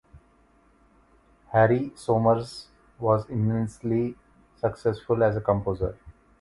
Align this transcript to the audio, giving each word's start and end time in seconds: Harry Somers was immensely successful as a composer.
Harry 1.51 1.91
Somers 1.95 2.69
was 2.97 3.29
immensely 3.29 4.15
successful 4.59 5.21
as 5.23 5.35
a 5.37 5.41
composer. 5.41 5.95